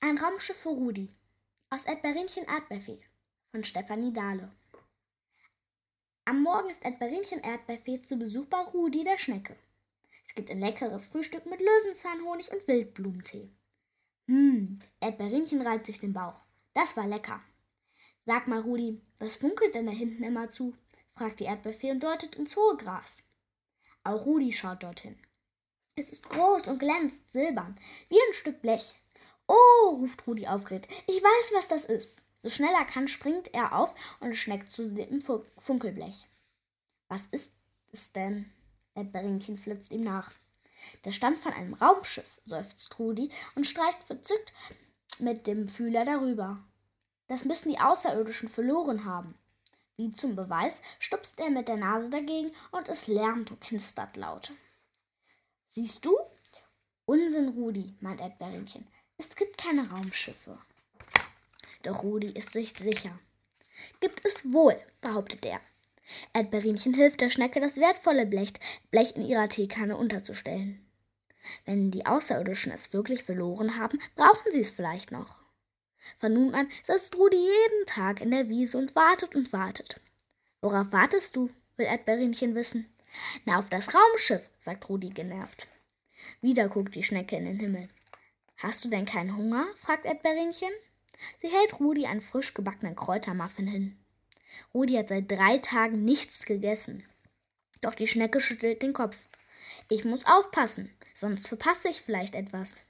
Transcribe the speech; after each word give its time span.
Ein 0.00 0.16
Raumschiff 0.16 0.56
für 0.56 0.68
Rudi 0.68 1.12
aus 1.70 1.84
Erdbeerinchen 1.84 2.44
Erdbeerfee 2.44 3.00
von 3.50 3.64
Stefanie 3.64 4.12
Dahle. 4.12 4.48
Am 6.24 6.40
Morgen 6.40 6.70
ist 6.70 6.84
Erdbeerinchen 6.84 7.40
Erdbeerfee 7.40 8.00
zu 8.02 8.16
Besuch 8.16 8.46
bei 8.46 8.60
Rudi 8.60 9.02
der 9.02 9.18
Schnecke. 9.18 9.56
Es 10.28 10.36
gibt 10.36 10.52
ein 10.52 10.60
leckeres 10.60 11.06
Frühstück 11.06 11.46
mit 11.46 11.58
Löwenzahnhonig 11.58 12.52
und 12.52 12.68
Wildblumentee. 12.68 13.50
Hm, 14.28 14.78
Erdbeerinchen 15.00 15.62
reibt 15.62 15.86
sich 15.86 15.98
den 15.98 16.12
Bauch. 16.12 16.44
Das 16.74 16.96
war 16.96 17.08
lecker. 17.08 17.42
Sag 18.24 18.46
mal, 18.46 18.60
Rudi, 18.60 19.02
was 19.18 19.34
funkelt 19.34 19.74
denn 19.74 19.86
da 19.86 19.92
hinten 19.92 20.22
immer 20.22 20.48
zu? 20.48 20.74
fragt 21.16 21.40
die 21.40 21.44
Erdbeerfee 21.44 21.90
und 21.90 22.04
deutet 22.04 22.36
ins 22.36 22.54
hohe 22.54 22.76
Gras. 22.76 23.24
Auch 24.04 24.26
Rudi 24.26 24.52
schaut 24.52 24.84
dorthin. 24.84 25.18
Es 25.96 26.12
ist 26.12 26.22
groß 26.28 26.68
und 26.68 26.78
glänzt 26.78 27.32
silbern, 27.32 27.74
wie 28.08 28.20
ein 28.28 28.34
Stück 28.34 28.62
Blech. 28.62 28.94
Oh, 29.48 29.96
ruft 29.96 30.26
Rudi 30.26 30.46
aufgeregt, 30.46 30.88
ich 31.06 31.22
weiß, 31.22 31.52
was 31.54 31.68
das 31.68 31.84
ist. 31.84 32.22
So 32.40 32.50
schnell 32.50 32.72
er 32.72 32.84
kann, 32.84 33.08
springt 33.08 33.52
er 33.52 33.72
auf 33.72 33.94
und 34.20 34.34
schneckt 34.36 34.70
zu 34.70 34.88
dem 34.94 35.20
Funkelblech. 35.20 36.28
Was 37.08 37.26
ist 37.26 37.54
es 37.90 38.12
denn? 38.12 38.52
Erdbeerinchen 38.94 39.58
flitzt 39.58 39.90
ihm 39.90 40.02
nach. 40.02 40.30
Der 41.04 41.12
stammt 41.12 41.38
von 41.38 41.52
einem 41.52 41.74
Raumschiff, 41.74 42.40
seufzt 42.44 42.96
Rudi 42.98 43.30
und 43.56 43.66
streicht 43.66 44.04
verzückt 44.04 44.52
mit 45.18 45.46
dem 45.46 45.68
Fühler 45.68 46.04
darüber. 46.04 46.62
Das 47.26 47.44
müssen 47.44 47.70
die 47.70 47.80
Außerirdischen 47.80 48.48
verloren 48.48 49.04
haben. 49.04 49.34
Wie 49.96 50.12
zum 50.12 50.36
Beweis 50.36 50.80
stupst 51.00 51.40
er 51.40 51.50
mit 51.50 51.66
der 51.66 51.76
Nase 51.76 52.08
dagegen 52.08 52.52
und 52.70 52.88
es 52.88 53.08
lärmt 53.08 53.50
und 53.50 53.60
knistert 53.60 54.16
laut. 54.16 54.52
Siehst 55.68 56.04
du? 56.04 56.16
Unsinn, 57.04 57.48
Rudi, 57.48 57.96
meint 58.00 58.20
Erdbeerinchen. 58.20 58.86
Es 59.20 59.34
gibt 59.34 59.58
keine 59.58 59.90
Raumschiffe. 59.90 60.58
Doch 61.82 62.04
Rudi 62.04 62.28
ist 62.28 62.52
sich 62.52 62.72
sicher. 62.78 63.18
Gibt 64.00 64.24
es 64.24 64.52
wohl, 64.52 64.80
behauptet 65.00 65.44
er. 65.44 65.60
Erdbeerinchen 66.32 66.94
hilft 66.94 67.20
der 67.20 67.28
Schnecke, 67.28 67.58
das 67.58 67.78
wertvolle 67.78 68.26
Blech, 68.26 68.52
Blech 68.92 69.16
in 69.16 69.26
ihrer 69.26 69.48
Teekanne 69.48 69.96
unterzustellen. 69.96 70.86
Wenn 71.64 71.90
die 71.90 72.06
Außerirdischen 72.06 72.70
es 72.70 72.92
wirklich 72.92 73.24
verloren 73.24 73.76
haben, 73.76 73.98
brauchen 74.14 74.52
sie 74.52 74.60
es 74.60 74.70
vielleicht 74.70 75.10
noch. 75.10 75.42
Von 76.18 76.34
nun 76.34 76.54
an 76.54 76.68
sitzt 76.84 77.16
Rudi 77.16 77.36
jeden 77.36 77.86
Tag 77.86 78.20
in 78.20 78.30
der 78.30 78.48
Wiese 78.48 78.78
und 78.78 78.94
wartet 78.94 79.34
und 79.34 79.52
wartet. 79.52 80.00
Worauf 80.60 80.92
wartest 80.92 81.34
du? 81.34 81.50
will 81.76 81.86
Erdbeerinchen 81.86 82.54
wissen. 82.54 82.86
Na, 83.44 83.58
auf 83.58 83.68
das 83.68 83.94
Raumschiff, 83.94 84.48
sagt 84.58 84.88
Rudi 84.88 85.10
genervt. 85.10 85.66
Wieder 86.40 86.68
guckt 86.68 86.94
die 86.94 87.02
Schnecke 87.02 87.36
in 87.36 87.44
den 87.46 87.58
Himmel. 87.58 87.88
Hast 88.58 88.84
du 88.84 88.88
denn 88.88 89.06
keinen 89.06 89.36
Hunger? 89.36 89.66
fragt 89.76 90.04
Erdbeerinchen. 90.04 90.70
Sie 91.40 91.48
hält 91.48 91.78
Rudi 91.78 92.06
einen 92.06 92.20
frisch 92.20 92.54
gebackenen 92.54 92.96
Kräutermuffin 92.96 93.68
hin. 93.68 93.98
Rudi 94.74 94.94
hat 94.94 95.08
seit 95.08 95.30
drei 95.30 95.58
Tagen 95.58 96.04
nichts 96.04 96.44
gegessen. 96.44 97.04
Doch 97.80 97.94
die 97.94 98.08
Schnecke 98.08 98.40
schüttelt 98.40 98.82
den 98.82 98.92
Kopf. 98.92 99.16
Ich 99.88 100.04
muss 100.04 100.26
aufpassen, 100.26 100.90
sonst 101.14 101.46
verpasse 101.46 101.88
ich 101.88 102.02
vielleicht 102.02 102.34
etwas. 102.34 102.82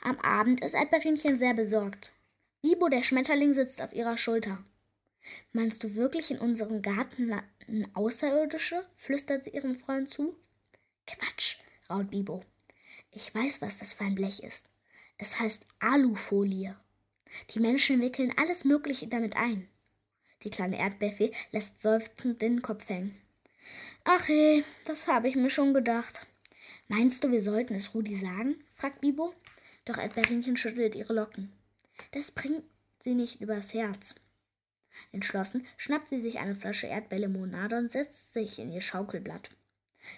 Am 0.00 0.18
Abend 0.20 0.64
ist 0.64 0.74
Erdbeerinchen 0.74 1.38
sehr 1.38 1.52
besorgt. 1.52 2.12
Bibo, 2.62 2.88
der 2.88 3.02
Schmetterling, 3.02 3.52
sitzt 3.52 3.82
auf 3.82 3.92
ihrer 3.92 4.16
Schulter. 4.16 4.64
Meinst 5.52 5.84
du 5.84 5.94
wirklich, 5.94 6.30
in 6.30 6.38
unserem 6.38 6.80
Garten 6.80 7.26
landen 7.26 7.94
Außerirdische? 7.94 8.86
flüstert 8.96 9.44
sie 9.44 9.50
ihrem 9.50 9.74
Freund 9.74 10.08
zu. 10.08 10.34
Quatsch, 11.06 11.58
raut 11.90 12.10
Bibo. 12.10 12.42
Ich 13.10 13.34
weiß, 13.34 13.60
was 13.60 13.78
das 13.78 13.92
für 13.92 14.04
ein 14.04 14.14
Blech 14.14 14.42
ist. 14.42 14.68
Es 15.18 15.38
heißt 15.40 15.66
Alufolie. 15.80 16.76
Die 17.50 17.60
Menschen 17.60 18.00
wickeln 18.00 18.32
alles 18.36 18.64
Mögliche 18.64 19.08
damit 19.08 19.36
ein. 19.36 19.68
Die 20.44 20.50
kleine 20.50 20.78
Erdbeerfee 20.78 21.32
lässt 21.50 21.80
seufzend 21.80 22.40
den 22.40 22.62
Kopf 22.62 22.88
hängen. 22.88 23.20
Ach 24.04 24.28
je, 24.28 24.62
das 24.84 25.08
habe 25.08 25.28
ich 25.28 25.34
mir 25.34 25.50
schon 25.50 25.74
gedacht. 25.74 26.26
Meinst 26.86 27.22
du, 27.22 27.30
wir 27.30 27.42
sollten 27.42 27.74
es 27.74 27.94
Rudi 27.94 28.16
sagen? 28.16 28.64
fragt 28.72 29.00
Bibo. 29.00 29.34
Doch 29.84 29.98
Erdbeerinchen 29.98 30.56
schüttelt 30.56 30.94
ihre 30.94 31.12
Locken. 31.12 31.52
Das 32.12 32.30
bringt 32.30 32.64
sie 33.00 33.14
nicht 33.14 33.40
übers 33.40 33.74
Herz. 33.74 34.14
Entschlossen 35.12 35.66
schnappt 35.76 36.08
sie 36.08 36.20
sich 36.20 36.38
eine 36.38 36.54
Flasche 36.54 36.86
Erdbeerlimonade 36.86 37.76
und 37.76 37.90
setzt 37.90 38.32
sich 38.32 38.58
in 38.58 38.72
ihr 38.72 38.80
Schaukelblatt. 38.80 39.50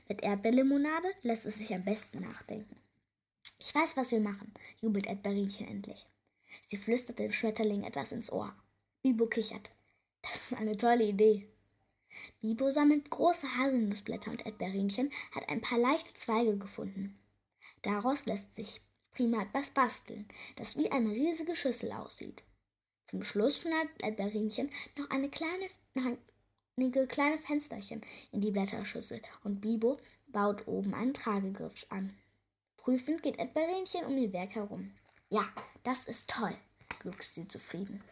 Mit 0.08 0.22
Erdbeerlimonade 0.22 1.08
lässt 1.22 1.46
es 1.46 1.56
sich 1.56 1.74
am 1.74 1.84
besten 1.84 2.20
nachdenken. 2.20 2.76
Ich 3.58 3.74
weiß, 3.74 3.96
was 3.96 4.10
wir 4.10 4.20
machen, 4.20 4.52
jubelt 4.80 5.06
Erdbeerinchen 5.06 5.66
endlich. 5.68 6.06
Sie 6.66 6.76
flüstert 6.76 7.18
dem 7.18 7.32
Schmetterling 7.32 7.84
etwas 7.84 8.12
ins 8.12 8.30
Ohr. 8.30 8.54
Bibo 9.02 9.26
kichert. 9.26 9.70
Das 10.22 10.52
ist 10.52 10.60
eine 10.60 10.76
tolle 10.76 11.04
Idee. 11.04 11.48
Bibo 12.40 12.70
sammelt 12.70 13.10
große 13.10 13.56
Haselnussblätter 13.56 14.30
und 14.30 14.44
Erdbeerinchen 14.44 15.10
hat 15.32 15.48
ein 15.48 15.60
paar 15.60 15.78
leichte 15.78 16.12
Zweige 16.14 16.58
gefunden. 16.58 17.18
Daraus 17.82 18.26
lässt 18.26 18.54
sich 18.56 18.80
prima 19.12 19.42
etwas 19.42 19.70
basteln, 19.70 20.28
das 20.56 20.76
wie 20.76 20.90
eine 20.90 21.10
riesige 21.10 21.56
Schüssel 21.56 21.92
aussieht. 21.92 22.42
Zum 23.06 23.22
Schluss 23.22 23.58
schneidet 23.58 24.02
Erdbeerinchen 24.02 24.70
noch 24.96 25.08
eine 25.10 25.28
kleine, 25.30 25.68
noch 25.94 26.16
einige 26.76 27.06
kleine 27.06 27.38
Fensterchen 27.38 28.02
in 28.32 28.40
die 28.40 28.50
Blätterschüssel 28.50 29.20
und 29.44 29.60
Bibo 29.60 29.98
baut 30.28 30.66
oben 30.68 30.94
einen 30.94 31.14
Tragegriff 31.14 31.86
an. 31.88 32.16
Prüfend 32.82 33.22
geht 33.22 33.38
Erdbeerinchen 33.38 34.06
um 34.06 34.16
ihr 34.16 34.32
Werk 34.32 34.54
herum. 34.54 34.92
Ja, 35.28 35.46
das 35.82 36.06
ist 36.06 36.30
toll, 36.30 36.56
gluckst 37.00 37.34
sie 37.34 37.46
zufrieden. 37.46 38.02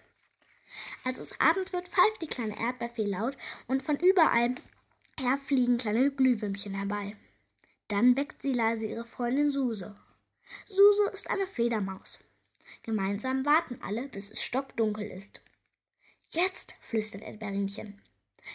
Als 1.05 1.19
es 1.19 1.41
Abend 1.41 1.73
wird, 1.73 1.89
pfeift 1.89 2.21
die 2.21 2.27
kleine 2.27 2.59
Erdbeerfee 2.59 3.07
laut 3.07 3.37
und 3.67 3.83
von 3.83 3.97
überall 3.97 4.55
her 5.19 5.39
fliegen 5.39 5.79
kleine 5.79 6.11
Glühwürmchen 6.11 6.75
herbei. 6.75 7.17
Dann 7.89 8.17
weckt 8.17 8.43
sie 8.43 8.53
leise 8.53 8.87
ihre 8.87 9.07
Freundin 9.07 9.51
Suse. 9.51 9.97
Suse 10.67 11.11
ist 11.13 11.31
eine 11.31 11.47
Fledermaus. 11.47 12.19
Gemeinsam 12.83 13.47
warten 13.47 13.81
alle, 13.83 14.09
bis 14.09 14.31
es 14.31 14.43
stockdunkel 14.43 15.11
ist. 15.11 15.41
Jetzt, 16.31 16.75
flüstert 16.81 17.23
Erdbeerinchen. 17.23 18.03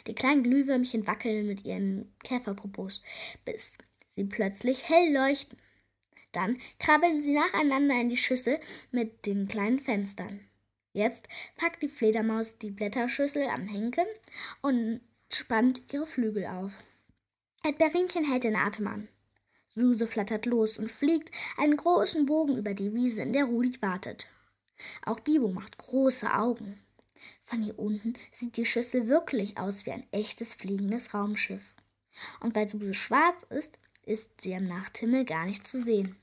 Die 0.06 0.13
kleinen 0.13 0.44
Glühwürmchen 0.44 1.07
wackeln 1.07 1.47
mit 1.47 1.66
ihren 1.66 2.13
Käferpopos, 2.24 3.01
bis 3.45 3.78
sie 4.09 4.25
plötzlich 4.25 4.88
hell 4.88 5.12
leuchten. 5.12 5.57
Dann 6.33 6.57
krabbeln 6.79 7.21
sie 7.21 7.33
nacheinander 7.33 7.99
in 8.01 8.09
die 8.09 8.17
Schüssel 8.17 8.59
mit 8.91 9.25
den 9.25 9.47
kleinen 9.47 9.79
Fenstern. 9.79 10.41
Jetzt 10.91 11.27
packt 11.55 11.81
die 11.81 11.88
Fledermaus 11.88 12.57
die 12.57 12.71
Blätterschüssel 12.71 13.44
am 13.44 13.67
Henken 13.67 14.05
und 14.61 15.01
spannt 15.31 15.94
ihre 15.94 16.05
Flügel 16.05 16.45
auf. 16.45 16.77
Erdbeerinchen 17.63 18.29
hält 18.29 18.44
den 18.44 18.55
Atem 18.55 18.88
an. 18.88 19.07
Suse 19.69 20.05
flattert 20.05 20.45
los 20.45 20.77
und 20.77 20.91
fliegt 20.91 21.31
einen 21.57 21.77
großen 21.77 22.25
Bogen 22.25 22.57
über 22.57 22.73
die 22.73 22.94
Wiese, 22.94 23.23
in 23.23 23.33
der 23.33 23.45
Rudi 23.45 23.81
wartet. 23.81 24.27
Auch 25.05 25.19
Bibo 25.19 25.47
macht 25.47 25.77
große 25.77 26.31
Augen. 26.31 26.79
Von 27.44 27.63
hier 27.63 27.79
unten 27.79 28.13
sieht 28.31 28.57
die 28.57 28.65
Schüssel 28.65 29.07
wirklich 29.07 29.57
aus 29.57 29.85
wie 29.85 29.91
ein 29.91 30.05
echtes 30.11 30.53
fliegendes 30.53 31.13
Raumschiff. 31.13 31.75
Und 32.41 32.55
weil 32.55 32.69
Suse 32.69 32.94
schwarz 32.94 33.44
ist, 33.50 33.79
ist 34.05 34.41
sie 34.41 34.53
am 34.55 34.67
Nachthimmel 34.67 35.25
gar 35.25 35.45
nicht 35.45 35.65
zu 35.65 35.79
sehen. 35.81 36.17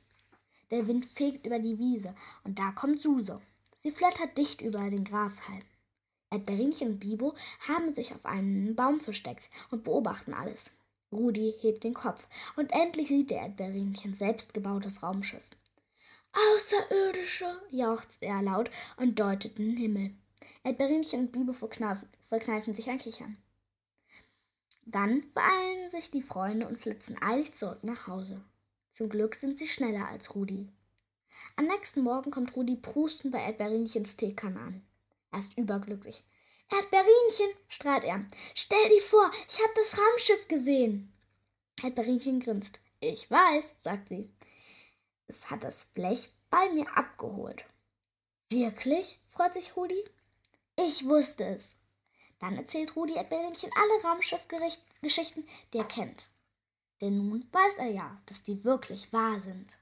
Der 0.71 0.87
Wind 0.87 1.05
fegt 1.05 1.47
über 1.47 1.59
die 1.59 1.79
Wiese 1.79 2.15
und 2.45 2.59
da 2.59 2.71
kommt 2.71 3.01
Suse. 3.03 3.41
Sie 3.83 3.91
flattert 3.91 4.39
dicht 4.39 4.61
über 4.61 4.89
den 4.91 5.05
Grashalm. 5.05 5.63
Erdbeerinchen 6.31 6.93
und 6.93 7.01
Bibo 7.01 7.35
haben 7.67 7.95
sich 7.95 8.15
auf 8.15 8.25
einen 8.25 8.77
Baum 8.77 9.01
versteckt 9.01 9.51
und 9.71 9.83
beobachten 9.83 10.33
alles. 10.33 10.71
Rudi 11.13 11.55
hebt 11.61 11.83
den 11.83 11.95
Kopf 11.95 12.25
und 12.55 12.73
endlich 12.73 13.09
sieht 13.09 13.31
der 13.31 13.41
Erdbeerinchen 13.43 14.15
selbstgebautes 14.15 15.03
Raumschiff. 15.03 15.45
Außerirdische, 16.33 17.61
jauchzt 17.71 18.23
er 18.23 18.41
laut 18.43 18.71
und 18.97 19.19
deutet 19.19 19.59
in 19.59 19.71
den 19.71 19.77
Himmel. 19.77 20.15
Erdbeerinchen 20.63 21.21
und 21.21 21.33
Bibo 21.33 21.53
verkneifen 21.53 22.75
sich 22.75 22.89
ein 22.89 22.99
Kichern. 22.99 23.37
Dann 24.87 25.33
beeilen 25.33 25.91
sich 25.91 26.13
die 26.13 26.23
Freunde 26.23 26.69
und 26.69 26.78
flitzen 26.78 27.21
eilig 27.21 27.55
zurück 27.55 27.83
nach 27.83 28.07
Hause. 28.07 28.41
Zum 29.01 29.09
Glück 29.09 29.35
sind 29.35 29.59
sie 29.59 29.67
schneller 29.67 30.09
als 30.09 30.35
Rudi. 30.35 30.69
Am 31.57 31.65
nächsten 31.65 32.03
Morgen 32.03 32.31
kommt 32.31 32.55
Rudi 32.55 32.77
prustend 32.77 33.33
bei 33.33 33.43
Erdbeerinchens 33.43 34.19
Teekanne 34.19 34.61
an. 34.61 34.87
Er 35.33 35.39
ist 35.39 35.57
überglücklich. 35.57 36.23
Erdbeerinchen, 36.71 37.49
strahlt 37.69 38.05
er. 38.05 38.23
Stell 38.55 38.91
dir 38.91 39.01
vor, 39.01 39.31
ich 39.49 39.59
habe 39.59 39.73
das 39.75 39.97
Raumschiff 39.97 40.49
gesehen. 40.49 41.11
Erdbeerinchen 41.83 42.41
grinst. 42.41 42.79
Ich 43.01 43.31
weiß, 43.31 43.73
sagt 43.83 44.11
sie. 44.11 44.29
Es 45.29 45.51
hat 45.51 45.65
das 45.65 45.87
Blech 45.87 46.29
bei 46.51 46.69
mir 46.75 46.95
abgeholt. 46.95 47.65
Wirklich? 48.51 49.19
freut 49.31 49.55
sich 49.55 49.79
Rudi. 49.79 50.05
Ich 50.77 51.07
wusste 51.07 51.47
es. 51.47 51.75
Dann 52.39 52.59
erzählt 52.59 52.95
Rudi 52.97 53.15
Erdbeerinchen 53.15 53.71
alle 53.75 54.03
Raumschiffgeschichten, 54.03 55.49
die 55.73 55.79
er 55.79 55.85
kennt. 55.85 56.29
Denn 57.01 57.17
nun 57.17 57.45
weiß 57.51 57.79
er 57.79 57.91
ja, 57.91 58.21
dass 58.27 58.43
die 58.43 58.63
wirklich 58.65 59.13
wahr 59.13 59.41
sind. 59.41 59.79